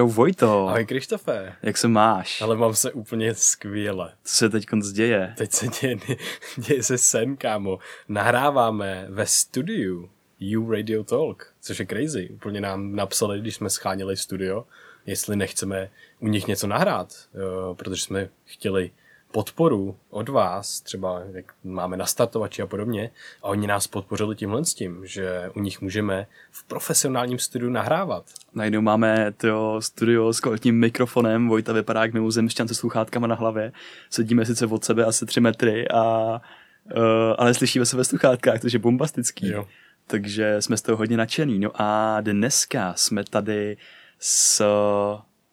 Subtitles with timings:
[0.00, 0.68] Čau Vojto.
[0.68, 1.52] Ahoj Krištofe.
[1.62, 2.42] Jak se máš?
[2.42, 4.12] Ale mám se úplně skvěle.
[4.24, 5.34] Co se teď děje?
[5.36, 5.96] Teď se děje,
[6.56, 7.78] děje se sen, kámo.
[8.08, 10.10] Nahráváme ve studiu
[10.58, 12.28] U Radio Talk, což je crazy.
[12.28, 14.64] Úplně nám napsali, když jsme scháněli studio,
[15.06, 15.90] jestli nechceme
[16.20, 18.90] u nich něco nahrát, jo, protože jsme chtěli
[19.32, 23.10] podporu od vás, třeba jak máme na startovači a podobně,
[23.42, 28.24] a oni nás podpořili tímhle s tím, že u nich můžeme v profesionálním studiu nahrávat.
[28.54, 33.72] Najednou máme to studio s kvalitním mikrofonem, Vojta vypadá jak mimozemšťan se sluchátkama na hlavě,
[34.10, 36.32] sedíme sice od sebe asi tři metry, a,
[36.96, 37.02] uh,
[37.38, 39.48] ale slyšíme se ve sluchátkách, což je bombastický.
[39.48, 39.66] Jo.
[40.06, 41.58] Takže jsme z toho hodně nadšený.
[41.58, 43.76] No a dneska jsme tady
[44.18, 44.64] s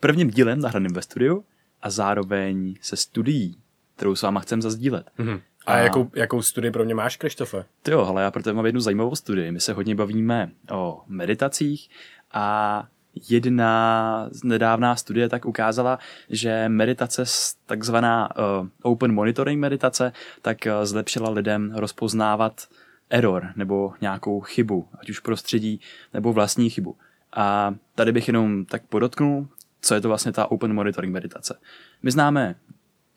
[0.00, 1.44] prvním dílem nahraným ve studiu
[1.82, 3.58] a zároveň se studií,
[3.96, 5.10] kterou s váma chcem zazdílet.
[5.18, 5.40] Mm-hmm.
[5.66, 7.64] A, a jakou, jakou studii pro mě máš, Krištofe?
[7.82, 9.52] Ty jo, ale já pro tebe mám jednu zajímavou studii.
[9.52, 11.90] My se hodně bavíme o meditacích
[12.32, 12.86] a
[13.28, 15.98] jedna nedávná studie tak ukázala,
[16.30, 17.24] že meditace,
[17.66, 22.68] takzvaná uh, open monitoring meditace, tak uh, zlepšila lidem rozpoznávat
[23.10, 25.80] error nebo nějakou chybu, ať už prostředí
[26.14, 26.96] nebo vlastní chybu.
[27.36, 29.48] A tady bych jenom tak podotknul,
[29.80, 31.58] co je to vlastně ta open monitoring meditace.
[32.02, 32.54] My známe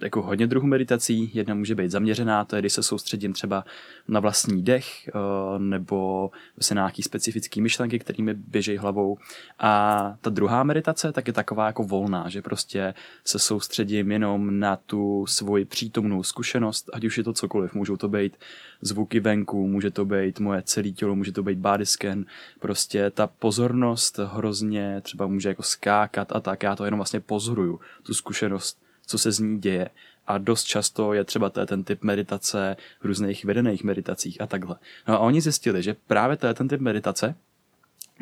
[0.04, 1.32] jako hodně druhů meditací.
[1.34, 3.66] Jedna může být zaměřená, to je, když se soustředím třeba
[4.08, 5.12] na vlastní dech eh,
[5.60, 9.18] nebo se na nějaký specifický myšlenky, kterými běží hlavou.
[9.60, 12.94] A ta druhá meditace tak je taková jako volná, že prostě
[13.26, 17.74] se soustředím jenom na tu svoji přítomnou zkušenost, ať už je to cokoliv.
[17.74, 18.38] Můžou to být
[18.82, 22.26] zvuky venku, může to být moje celé tělo, může to být body scan.
[22.60, 26.64] Prostě ta pozornost hrozně třeba může jako skákat a tak.
[26.64, 29.90] Já to jenom vlastně pozoruju, tu zkušenost co se z ní děje.
[30.28, 34.76] A dost často je třeba ten typ meditace v různých vedených meditacích a takhle.
[35.08, 37.36] No a oni zjistili, že právě ten typ meditace,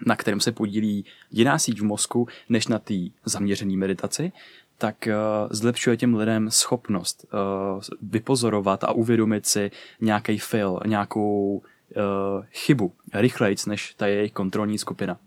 [0.05, 2.93] na kterém se podílí jiná síť v mozku, než na té
[3.25, 4.31] zaměřené meditaci,
[4.77, 5.13] tak uh,
[5.51, 9.71] zlepšuje těm lidem schopnost uh, vypozorovat a uvědomit si
[10.01, 15.17] nějaký fail, nějakou uh, chybu rychlejc, než ta jejich kontrolní skupina.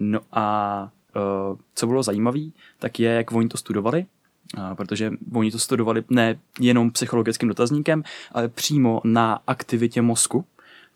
[0.00, 0.90] No a
[1.74, 2.40] co bylo zajímavé,
[2.78, 4.06] tak je, jak oni to studovali,
[4.74, 8.02] protože oni to studovali ne jenom psychologickým dotazníkem,
[8.32, 10.44] ale přímo na aktivitě mozku,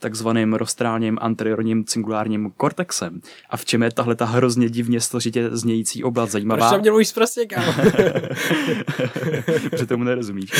[0.04, 3.20] takzvaným roztrálním anteriorním cingulárním kortexem.
[3.50, 6.68] A v čem je tahle ta hrozně divně složitě znějící oblast zajímavá?
[6.68, 7.72] Proč mě mluvíš prostě, kámo?
[9.70, 10.50] Protože tomu nerozumíš.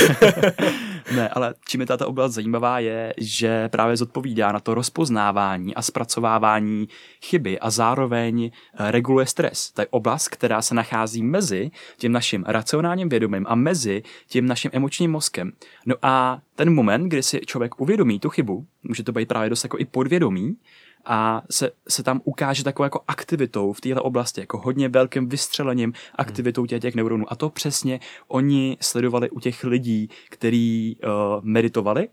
[1.16, 5.82] ne, ale čím je tato oblast zajímavá je, že právě zodpovídá na to rozpoznávání a
[5.82, 6.88] zpracovávání
[7.22, 9.70] chyby a zároveň eh, reguluje stres.
[9.70, 14.70] To je oblast, která se nachází mezi tím naším racionálním vědomím a mezi tím naším
[14.74, 15.52] emočním mozkem.
[15.86, 19.64] No a ten moment, kdy si člověk uvědomí tu chybu, může to být právě dost
[19.64, 20.56] jako i podvědomí,
[21.04, 25.92] a se, se tam ukáže takovou jako aktivitou v této oblasti, jako hodně velkým vystřelením
[26.14, 27.32] aktivitou těch, těch neuronů.
[27.32, 31.10] A to přesně oni sledovali u těch lidí, kteří uh,
[31.42, 32.08] meditovali,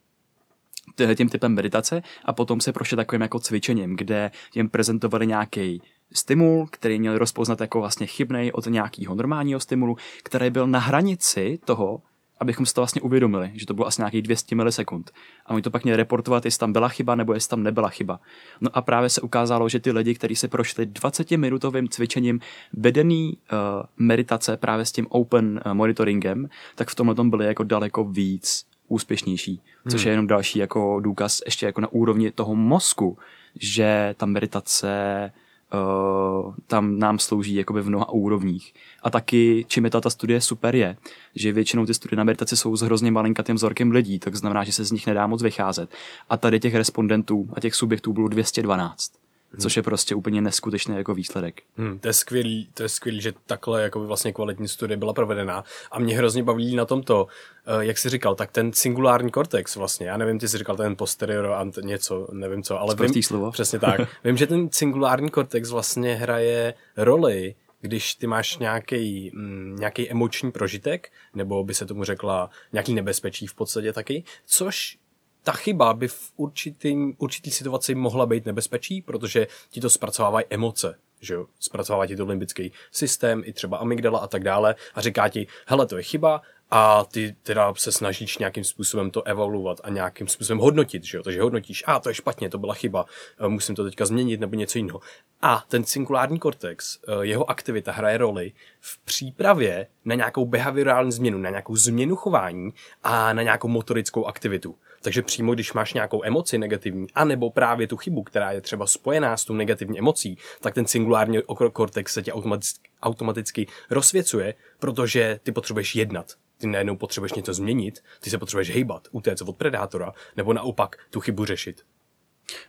[1.15, 5.81] tím typem meditace a potom se prošli takovým jako cvičením, kde jim prezentovali nějaký
[6.13, 11.59] stimul, který měli rozpoznat jako vlastně chybnej od nějakého normálního stimulu, který byl na hranici
[11.65, 12.01] toho,
[12.41, 15.11] abychom si to vlastně uvědomili, že to bylo asi nějakých 200 milisekund.
[15.45, 18.19] A oni to pak měli reportovat, jestli tam byla chyba nebo jestli tam nebyla chyba.
[18.61, 22.39] No a právě se ukázalo, že ty lidi, kteří se prošli 20-minutovým cvičením
[22.73, 23.57] vedený uh,
[23.97, 28.65] meditace právě s tím open uh, monitoringem, tak v tomhle tom byli jako daleko víc
[28.87, 29.61] úspěšnější.
[29.89, 30.07] Což hmm.
[30.07, 33.17] je jenom další jako důkaz ještě jako na úrovni toho mozku,
[33.55, 35.31] že ta meditace
[35.73, 38.73] uh, tam nám slouží jakoby v mnoha úrovních.
[39.03, 40.97] A taky, čím je ta studie super je,
[41.35, 44.73] že většinou ty studie na meditaci jsou s hrozně malinkatým vzorkem lidí, tak znamená, že
[44.73, 45.89] se z nich nedá moc vycházet.
[46.29, 49.20] A tady těch respondentů a těch subjektů bylo 212
[49.51, 49.61] hmm.
[49.61, 51.61] což je prostě úplně neskutečný jako výsledek.
[51.77, 55.63] Hmm, to je skvělý, to je skvělý, že takhle jako vlastně kvalitní studie byla provedená
[55.91, 60.07] a mě hrozně baví na tomto, uh, jak jsi říkal, tak ten singulární kortex vlastně,
[60.07, 63.51] já nevím, ty jsi říkal ten posterior ant něco, nevím co, ale vím, slovo.
[63.51, 69.75] přesně tak, vím, že ten singulární kortex vlastně hraje roli když ty máš nějaký, mm,
[69.79, 74.97] nějaký emoční prožitek, nebo by se tomu řekla nějaký nebezpečí v podstatě taky, což
[75.43, 80.99] ta chyba by v určitý, určitý situaci mohla být nebezpečí, protože ti to zpracovávají emoce,
[81.21, 85.29] že jo, zpracovává ti to limbický systém, i třeba amygdala a tak dále a říká
[85.29, 86.41] ti, hele, to je chyba
[86.71, 91.23] a ty teda se snažíš nějakým způsobem to evaluovat a nějakým způsobem hodnotit, že jo?
[91.23, 93.05] Takže hodnotíš, a to je špatně, to byla chyba,
[93.39, 95.01] eh, musím to teďka změnit nebo něco jiného.
[95.41, 101.37] A ten cingulární kortex, eh, jeho aktivita hraje roli v přípravě na nějakou behaviorální změnu,
[101.37, 102.73] na nějakou změnu chování
[103.03, 104.75] a na nějakou motorickou aktivitu.
[105.01, 109.37] Takže přímo, když máš nějakou emoci negativní, anebo právě tu chybu, která je třeba spojená
[109.37, 111.37] s tou negativní emocí, tak ten singulární
[111.73, 116.33] kortex se tě automaticky, automaticky rozsvěcuje, protože ty potřebuješ jednat.
[116.57, 121.19] Ty najednou potřebuješ něco změnit, ty se potřebuješ hejbat, utéct od predátora, nebo naopak tu
[121.19, 121.83] chybu řešit.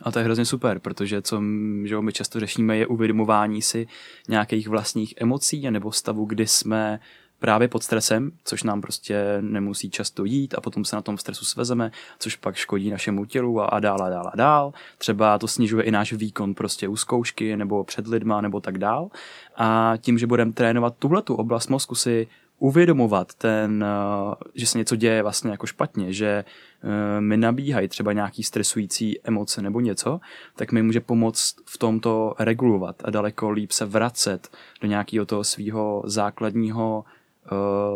[0.02, 1.42] A to je hrozně super, protože co
[1.84, 3.86] že my často řešíme je uvědomování si
[4.28, 7.00] nějakých vlastních emocí nebo stavu, kdy jsme
[7.42, 11.44] právě pod stresem, což nám prostě nemusí často jít a potom se na tom stresu
[11.44, 14.72] svezeme, což pak škodí našemu tělu a, a dál a dál a dál.
[14.98, 19.10] Třeba to snižuje i náš výkon prostě u zkoušky nebo před lidma nebo tak dál.
[19.56, 22.26] A tím, že budeme trénovat tuhle tu oblast mozku si
[22.62, 26.44] uvědomovat ten, eh, že se něco děje vlastně jako špatně, že
[26.84, 30.20] eh, mi nabíhají třeba nějaký stresující emoce nebo něco,
[30.56, 34.48] tak mi může pomoct v tomto regulovat a daleko líp se vracet
[34.80, 37.04] do nějakého toho svého základního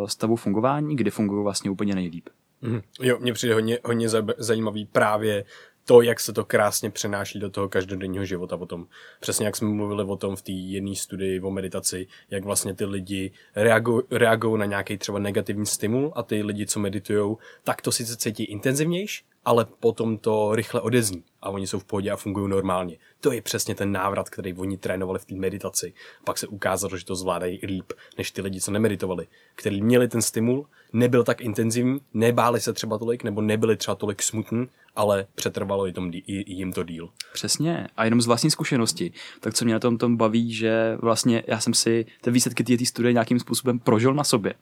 [0.06, 2.28] stavu fungování, kdy fungují vlastně úplně nejlíp.
[2.62, 2.80] Mm.
[3.00, 4.08] Jo, mně přijde hodně, hodně
[4.38, 5.44] zajímavý právě
[5.84, 8.86] to, jak se to krásně přenáší do toho každodenního života potom.
[9.20, 12.84] Přesně jak jsme mluvili o tom v té jedné studii o meditaci, jak vlastně ty
[12.84, 13.32] lidi
[14.10, 18.44] reagují na nějaký třeba negativní stimul a ty lidi, co meditují, tak to sice cítí
[18.44, 22.96] intenzivnější, ale potom to rychle odezní a oni jsou v pohodě a fungují normálně.
[23.26, 25.92] To je přesně ten návrat, který oni trénovali v té meditaci.
[26.24, 30.22] Pak se ukázalo, že to zvládají líp než ty lidi, co nemeditovali, kteří měli ten
[30.22, 35.86] stimul, nebyl tak intenzivní, nebáli se třeba tolik, nebo nebyli třeba tolik smutní, ale přetrvalo
[35.86, 37.10] jim, jim to díl.
[37.32, 37.88] Přesně.
[37.96, 39.12] A jenom z vlastní zkušenosti.
[39.40, 42.84] Tak co mě na tom, tom baví, že vlastně já jsem si ty výsledky té
[42.84, 44.54] studie nějakým způsobem prožil na sobě.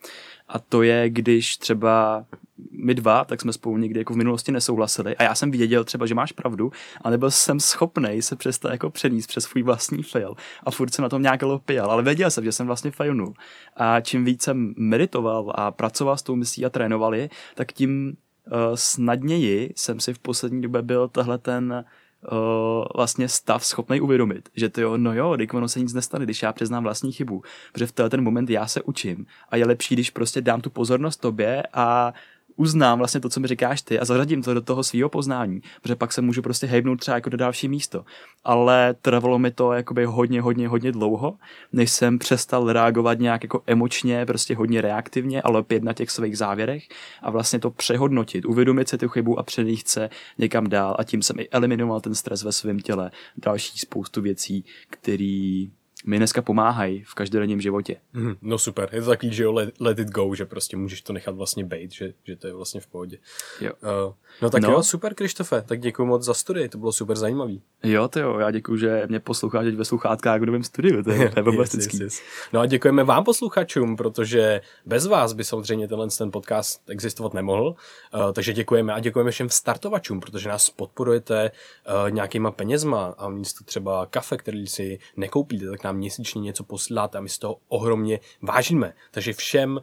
[0.48, 2.24] A to je, když třeba
[2.70, 6.06] my dva, tak jsme spolu někdy jako v minulosti nesouhlasili a já jsem věděl třeba,
[6.06, 10.34] že máš pravdu, ale nebyl jsem schopný se přestat jako přenést přes svůj vlastní fail.
[10.62, 13.34] A furt jsem na tom nějak lopil, ale věděl jsem, že jsem vlastně failnul.
[13.76, 17.14] A čím víc jsem meditoval a pracoval s tou misí a trénoval
[17.54, 18.16] tak tím
[18.46, 21.84] uh, snadněji jsem si v poslední době byl tahle ten
[22.32, 26.24] uh, vlastně stav schopný uvědomit, že to jo, no jo, když ono se nic nestane,
[26.24, 27.42] když já přiznám vlastní chybu,
[27.72, 31.20] protože v ten moment já se učím a je lepší, když prostě dám tu pozornost
[31.20, 32.12] tobě a
[32.56, 35.96] uznám vlastně to, co mi říkáš ty a zařadím to do toho svého poznání, protože
[35.96, 38.04] pak se můžu prostě hejbnout třeba jako do další místo.
[38.44, 41.36] Ale trvalo mi to jakoby hodně, hodně, hodně dlouho,
[41.72, 46.38] než jsem přestal reagovat nějak jako emočně, prostě hodně reaktivně, ale opět na těch svých
[46.38, 46.88] závěrech
[47.22, 51.22] a vlastně to přehodnotit, uvědomit si tu chybu a přenést se někam dál a tím
[51.22, 55.66] jsem i eliminoval ten stres ve svém těle, další spoustu věcí, které
[56.04, 57.96] mi dneska pomáhají v každodenním životě.
[58.12, 61.02] Mm, no super, je to takový, že jo, let, let it go, že prostě můžeš
[61.02, 63.18] to nechat vlastně bejt, že, že to je vlastně v pohodě.
[63.60, 63.72] Jo.
[63.82, 64.70] Uh, no tak no.
[64.70, 67.62] jo, super Krištofe, tak děkuji moc za studii, to bylo super zajímavý.
[67.82, 71.30] Jo, to jo, já děkuji, že mě posloucháš ve sluchátkách v novém studiu, to je,
[71.30, 72.22] to je yes, yes, yes.
[72.52, 77.68] No a děkujeme vám posluchačům, protože bez vás by samozřejmě tenhle ten podcast existovat nemohl,
[78.14, 83.64] uh, takže děkujeme a děkujeme všem startovačům, protože nás podporujete uh, nějakýma penězma a místo
[83.64, 87.56] třeba kafe, který si nekoupíte, tak nám nám měsíčně něco posíláte a my z toho
[87.68, 88.94] ohromně vážíme.
[89.10, 89.80] Takže všem uh,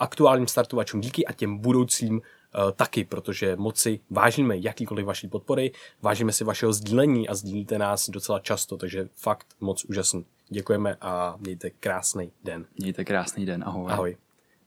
[0.00, 5.72] aktuálním startovačům díky a těm budoucím uh, taky, protože moci vážíme jakýkoliv vaší podpory,
[6.02, 10.24] vážíme si vašeho sdílení a sdílíte nás docela často, takže fakt moc úžasný.
[10.48, 12.66] Děkujeme a mějte krásný den.
[12.78, 13.92] Mějte krásný den, ahoj.
[13.92, 14.16] Ahoj.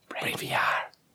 [0.08, 0.75] Brave VR.